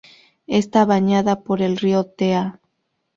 Está 0.47 0.83
bañada 0.83 1.41
por 1.43 1.61
el 1.61 1.77
río 1.77 2.07
Tea. 2.07 2.59